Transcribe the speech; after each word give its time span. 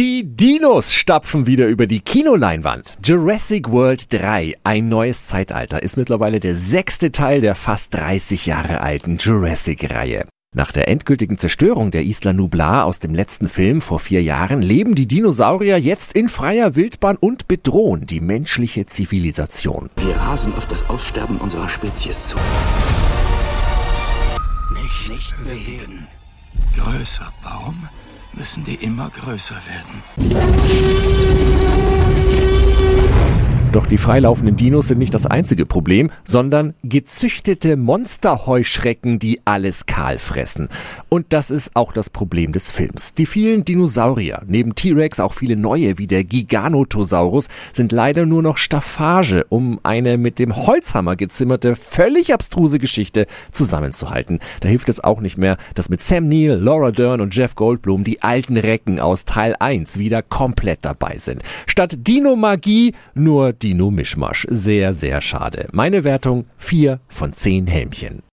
Die 0.00 0.24
Dinos 0.24 0.92
stapfen 0.92 1.46
wieder 1.46 1.68
über 1.68 1.86
die 1.86 2.00
Kinoleinwand. 2.00 2.98
Jurassic 3.04 3.70
World 3.70 4.12
3, 4.12 4.54
ein 4.64 4.88
neues 4.88 5.26
Zeitalter, 5.26 5.84
ist 5.84 5.96
mittlerweile 5.96 6.40
der 6.40 6.56
sechste 6.56 7.12
Teil 7.12 7.40
der 7.40 7.54
fast 7.54 7.94
30 7.94 8.46
Jahre 8.46 8.80
alten 8.80 9.18
Jurassic-Reihe. 9.18 10.26
Nach 10.52 10.72
der 10.72 10.88
endgültigen 10.88 11.38
Zerstörung 11.38 11.92
der 11.92 12.02
Isla 12.02 12.32
Nublar 12.32 12.86
aus 12.86 12.98
dem 12.98 13.14
letzten 13.14 13.48
Film 13.48 13.80
vor 13.80 14.00
vier 14.00 14.20
Jahren 14.20 14.62
leben 14.62 14.96
die 14.96 15.06
Dinosaurier 15.06 15.78
jetzt 15.78 16.14
in 16.14 16.28
freier 16.28 16.74
Wildbahn 16.74 17.16
und 17.16 17.46
bedrohen 17.46 18.04
die 18.04 18.20
menschliche 18.20 18.86
Zivilisation. 18.86 19.90
Wir 19.94 20.16
rasen 20.16 20.54
auf 20.56 20.66
das 20.66 20.90
Aussterben 20.90 21.36
unserer 21.36 21.68
Spezies 21.68 22.30
zu. 22.30 22.38
Nicht, 24.72 25.08
nicht 25.08 25.34
bewegen. 25.38 26.08
Größer. 26.76 27.32
Warum 27.44 27.88
müssen 28.36 28.64
die 28.64 28.74
immer 28.74 29.10
größer 29.10 29.60
werden? 29.66 31.23
Doch 33.74 33.86
die 33.86 33.98
freilaufenden 33.98 34.54
Dinos 34.54 34.86
sind 34.86 34.98
nicht 34.98 35.14
das 35.14 35.26
einzige 35.26 35.66
Problem, 35.66 36.12
sondern 36.22 36.74
gezüchtete 36.84 37.76
Monsterheuschrecken, 37.76 39.18
die 39.18 39.40
alles 39.44 39.86
kahl 39.86 40.18
fressen. 40.18 40.68
Und 41.08 41.32
das 41.32 41.50
ist 41.50 41.74
auch 41.74 41.92
das 41.92 42.08
Problem 42.08 42.52
des 42.52 42.70
Films. 42.70 43.14
Die 43.14 43.26
vielen 43.26 43.64
Dinosaurier, 43.64 44.42
neben 44.46 44.76
T-Rex 44.76 45.18
auch 45.18 45.34
viele 45.34 45.56
neue 45.56 45.98
wie 45.98 46.06
der 46.06 46.22
Giganotosaurus, 46.22 47.48
sind 47.72 47.90
leider 47.90 48.26
nur 48.26 48.42
noch 48.42 48.58
Staffage, 48.58 49.44
um 49.48 49.80
eine 49.82 50.18
mit 50.18 50.38
dem 50.38 50.54
Holzhammer 50.54 51.16
gezimmerte, 51.16 51.74
völlig 51.74 52.32
abstruse 52.32 52.78
Geschichte 52.78 53.26
zusammenzuhalten. 53.50 54.38
Da 54.60 54.68
hilft 54.68 54.88
es 54.88 55.02
auch 55.02 55.20
nicht 55.20 55.36
mehr, 55.36 55.56
dass 55.74 55.88
mit 55.88 56.00
Sam 56.00 56.28
Neill, 56.28 56.60
Laura 56.60 56.92
Dern 56.92 57.20
und 57.20 57.34
Jeff 57.34 57.56
Goldblum 57.56 58.04
die 58.04 58.22
alten 58.22 58.56
Recken 58.56 59.00
aus 59.00 59.24
Teil 59.24 59.56
1 59.58 59.98
wieder 59.98 60.22
komplett 60.22 60.78
dabei 60.82 61.18
sind. 61.18 61.42
Statt 61.66 61.96
Dino-Magie 62.06 62.94
nur 63.14 63.52
Dino-Mischmasch. 63.64 64.46
Sehr, 64.50 64.92
sehr 64.92 65.20
schade. 65.22 65.68
Meine 65.72 66.04
Wertung 66.04 66.44
4 66.58 67.00
von 67.08 67.32
10 67.32 67.66
Helmchen. 67.66 68.22